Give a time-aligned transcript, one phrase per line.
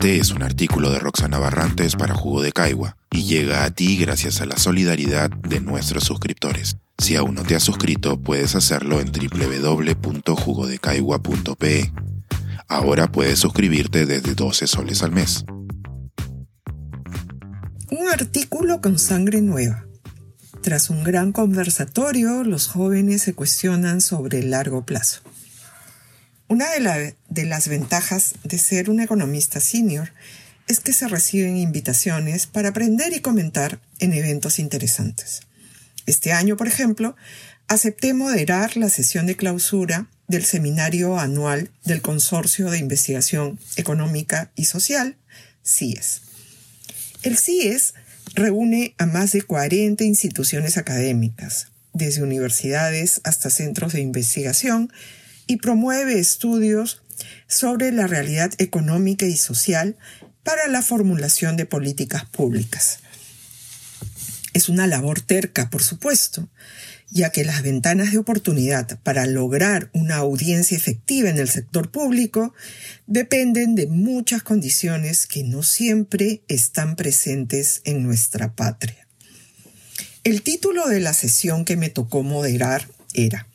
[0.00, 3.98] Este es un artículo de Roxana Barrantes para Jugo de Caigua y llega a ti
[3.98, 6.78] gracias a la solidaridad de nuestros suscriptores.
[6.96, 11.92] Si aún no te has suscrito, puedes hacerlo en www.jugodecaigua.pe.
[12.66, 15.44] Ahora puedes suscribirte desde 12 soles al mes.
[17.90, 19.84] Un artículo con sangre nueva.
[20.62, 25.20] Tras un gran conversatorio, los jóvenes se cuestionan sobre el largo plazo.
[26.50, 30.12] Una de, las ventajas de ser un economista senior
[30.66, 35.42] es que se reciben invitaciones para aprender y comentar en eventos interesantes.
[36.06, 37.14] Este año, por ejemplo,
[37.68, 44.64] acepté moderar la sesión de clausura del seminario anual del Consorcio de Investigación Económica y
[44.64, 45.18] Social,
[45.64, 46.22] CIES.
[47.22, 47.94] El CIES
[48.34, 54.92] reúne a más de 40 instituciones académicas, desde universidades hasta centros de investigación,
[55.50, 57.02] y promueve estudios
[57.48, 59.96] sobre la realidad económica y social
[60.44, 63.00] para la formulación de políticas públicas.
[64.52, 66.48] Es una labor terca, por supuesto,
[67.10, 72.54] ya que las ventanas de oportunidad para lograr una audiencia efectiva en el sector público
[73.08, 79.08] dependen de muchas condiciones que no siempre están presentes en nuestra patria.
[80.22, 83.49] El título de la sesión que me tocó moderar era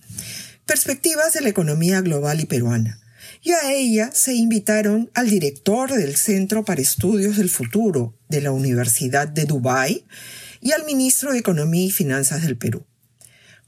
[0.65, 2.99] Perspectivas de la economía global y peruana,
[3.43, 8.51] y a ella se invitaron al director del Centro para Estudios del Futuro de la
[8.51, 10.07] Universidad de Dubái,
[10.61, 12.83] y al ministro de Economía y Finanzas del Perú.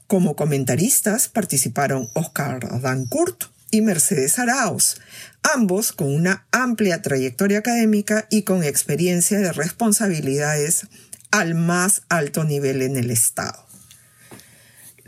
[0.08, 4.96] Como comentaristas participaron Oscar Dancourt y Mercedes Arauz,
[5.44, 10.88] ambos con una amplia trayectoria académica y con experiencia de responsabilidades
[11.30, 13.67] al más alto nivel en el Estado.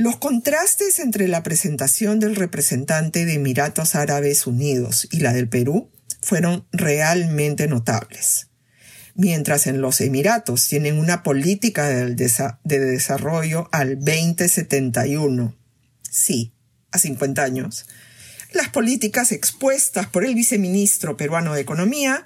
[0.01, 5.91] Los contrastes entre la presentación del representante de Emiratos Árabes Unidos y la del Perú
[6.23, 8.47] fueron realmente notables
[9.15, 12.15] mientras en los Emiratos tienen una política de,
[12.65, 15.55] desarrollo al 2071.
[16.11, 16.55] Sí,
[16.93, 17.85] a 50 años.
[18.55, 22.25] Las políticas expuestas por el viceministro peruano de Economía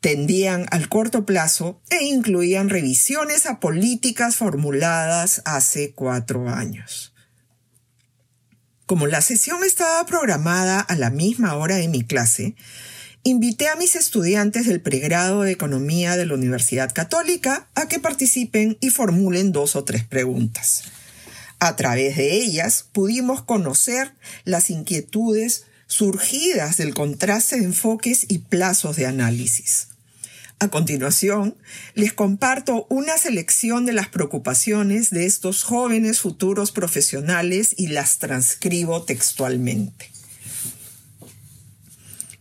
[0.00, 7.12] tendían al corto plazo e incluían revisiones a políticas formuladas hace cuatro años.
[8.86, 12.56] Como la sesión estaba programada a la misma hora de mi clase,
[13.22, 18.78] invité a mis estudiantes del pregrado de Economía de la Universidad Católica a que participen
[18.80, 20.84] y formulen dos o tres preguntas.
[21.60, 28.96] A través de ellas pudimos conocer las inquietudes surgidas del contraste de enfoques y plazos
[28.96, 29.89] de análisis.
[30.62, 31.56] A continuación,
[31.94, 39.02] les comparto una selección de las preocupaciones de estos jóvenes futuros profesionales y las transcribo
[39.04, 40.10] textualmente.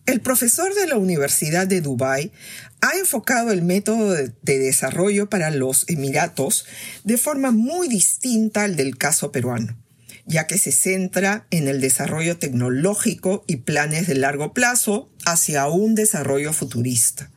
[0.05, 2.33] El profesor de la Universidad de Dubái
[2.81, 6.65] ha enfocado el método de, desarrollo para los Emiratos
[7.05, 9.77] de forma muy distinta al del caso peruano,
[10.25, 15.95] ya que se centra en el desarrollo tecnológico y planes de largo plazo hacia un
[15.95, 17.31] desarrollo futurista.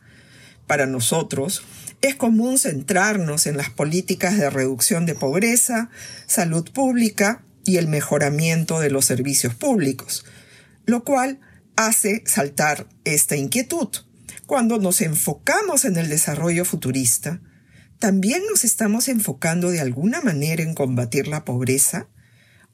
[0.67, 1.63] Para nosotros,
[2.01, 5.89] es común centrarnos en las políticas de reducción de pobreza,
[6.27, 10.25] salud pública y el mejoramiento de los servicios públicos,
[10.85, 11.39] lo cual
[11.75, 13.89] hace saltar esta inquietud.
[14.45, 17.41] Cuando nos enfocamos en el desarrollo futurista,
[17.99, 22.09] ¿también nos estamos enfocando de alguna manera en combatir la pobreza?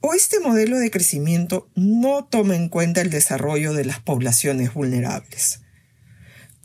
[0.02, 5.62] ¿O este modelo de crecimiento no toma en cuenta el desarrollo de las poblaciones vulnerables?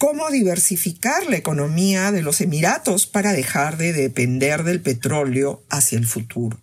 [0.07, 6.07] ¿Cómo diversificar la economía de los Emiratos para dejar de depender del petróleo hacia el
[6.07, 6.61] futuro?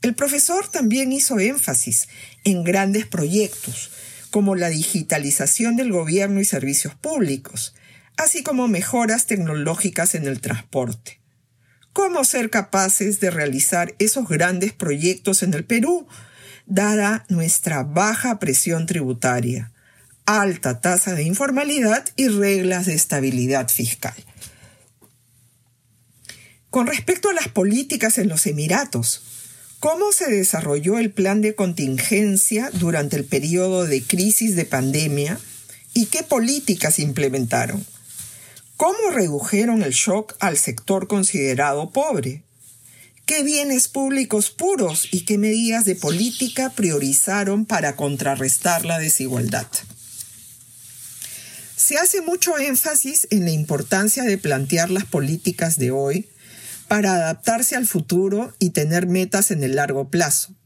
[0.00, 2.06] El profesor también hizo énfasis
[2.44, 3.90] en grandes proyectos,
[4.30, 7.74] como la digitalización del gobierno y servicios públicos,
[8.16, 11.18] así como mejoras tecnológicas en el transporte.
[11.92, 16.06] ¿Cómo ser capaces de realizar esos grandes proyectos en el Perú,
[16.64, 19.72] dada nuestra baja presión tributaria,
[20.26, 24.14] alta tasa de informalidad y reglas de estabilidad fiscal?
[26.70, 29.22] Con respecto a las políticas en los Emiratos,
[29.78, 35.38] ¿Cómo se desarrolló el plan de contingencia durante el periodo de crisis de pandemia
[35.92, 37.84] y qué políticas implementaron?
[38.78, 42.42] ¿Cómo redujeron el shock al sector considerado pobre?
[43.26, 49.66] ¿Qué bienes públicos puros y qué medidas de política priorizaron para contrarrestar la desigualdad?
[51.86, 56.28] Se hace mucho énfasis en la importancia de plantear las políticas de hoy
[56.88, 60.56] para adaptarse al futuro y tener metas en el largo plazo,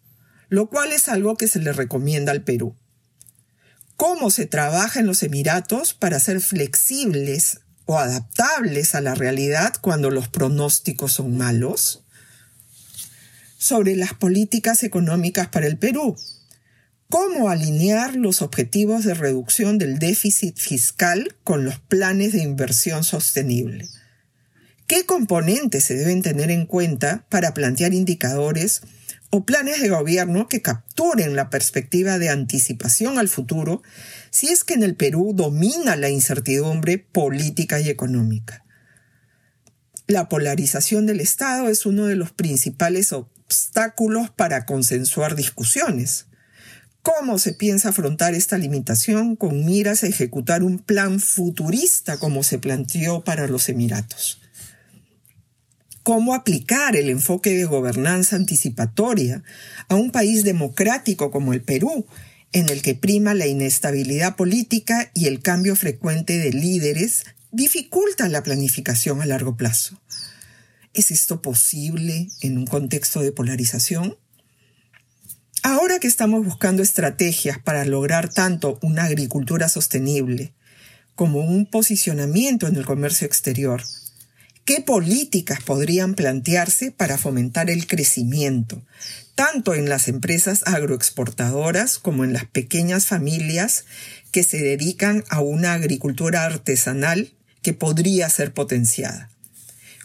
[0.48, 2.74] lo cual es algo que se le recomienda al Perú.
[3.96, 10.08] cómo se trabaja en los Emiratos para ser flexibles o adaptables a la realidad cuando
[10.08, 12.02] los pronósticos son malos,
[13.58, 16.16] sobre las políticas económicas para el Perú,
[17.10, 23.88] cómo alinear los objetivos de reducción del déficit fiscal con los planes de inversión sostenible.
[24.86, 28.82] ¿Qué componentes se deben tener en cuenta para plantear indicadores
[29.30, 33.82] o planes de gobierno que capturen la perspectiva de anticipación al futuro
[34.30, 38.64] si es que en el Perú domina la incertidumbre política y económica?
[40.06, 46.29] La polarización del Estado es uno de los principales obstáculos para consensuar discusiones.
[47.02, 52.58] ¿Cómo se piensa afrontar esta limitación con miras a ejecutar un plan futurista como se
[52.58, 54.42] planteó para los Emiratos?
[56.02, 59.42] ¿Cómo aplicar el enfoque de gobernanza anticipatoria
[59.88, 62.06] a un país democrático como el Perú,
[62.52, 68.42] en el que prima la inestabilidad política y el cambio frecuente de líderes dificultan la
[68.42, 70.02] planificación a largo plazo?
[70.92, 74.16] ¿Es esto posible en un contexto de polarización?
[75.62, 80.54] Ahora que estamos buscando estrategias para lograr tanto una agricultura sostenible
[81.14, 83.82] como un posicionamiento en el comercio exterior,
[84.64, 88.80] ¿qué políticas podrían plantearse para fomentar el crecimiento,
[89.34, 93.84] tanto en las empresas agroexportadoras como en las pequeñas familias
[94.32, 99.28] que se dedican a una agricultura artesanal que podría ser potenciada?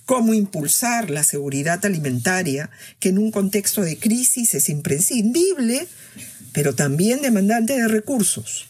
[0.05, 2.69] Cómo impulsar la seguridad alimentaria,
[2.99, 5.87] que en un contexto de crisis es imprescindible,
[6.53, 8.67] pero también demandante de recursos.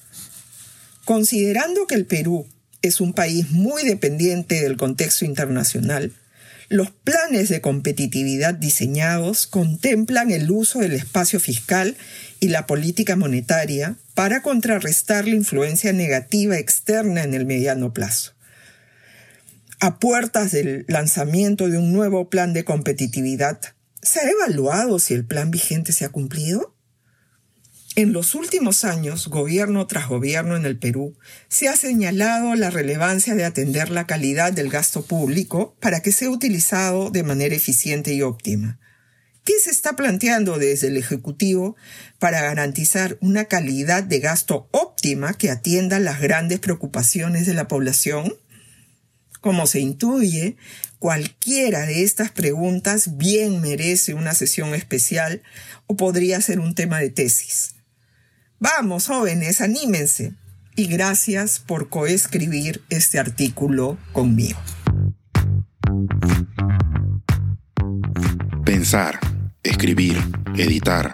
[1.03, 2.47] Considerando que el Perú
[2.81, 6.13] es un país muy dependiente del contexto internacional,
[6.67, 11.95] los planes de competitividad diseñados contemplan el uso del espacio fiscal
[12.39, 18.34] y la política monetaria para contrarrestar la influencia negativa externa en el mediano plazo
[19.85, 23.61] a puertas del lanzamiento de un nuevo plan de competitividad,
[24.01, 26.75] ¿se ha evaluado si el plan vigente se ha cumplido?
[27.95, 31.15] En los últimos años, gobierno tras gobierno en el Perú,
[31.49, 36.31] se ha señalado la relevancia de atender la calidad del gasto público para que sea
[36.31, 38.79] utilizado de manera eficiente y óptima.
[39.43, 41.75] ¿Qué se está planteando desde el Ejecutivo
[42.17, 48.33] para garantizar una calidad de gasto óptima que atienda las grandes preocupaciones de la población?
[49.45, 50.57] Como se intuye,
[50.97, 55.44] cualquiera de estas preguntas bien merece una sesión especial
[55.86, 57.75] o podría ser un tema de tesis.
[58.57, 60.33] Vamos, jóvenes, anímense.
[60.75, 64.59] Y gracias por coescribir este artículo conmigo.
[68.65, 69.19] Pensar,
[69.62, 70.18] escribir,
[70.57, 71.13] editar,